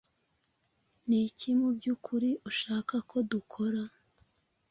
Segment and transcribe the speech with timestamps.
[1.07, 3.83] Niki mubyukuri ushaka ko dukora?